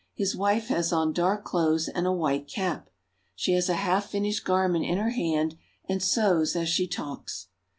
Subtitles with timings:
[0.15, 2.89] His wife has on dark clothes and a white cap.
[3.35, 7.49] She has a half finished garment in her hand, and sews as she talks.